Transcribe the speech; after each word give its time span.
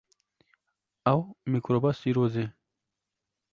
Ew 1.13 1.19
mîkroba 1.51 1.91
sîrozê. 1.99 2.45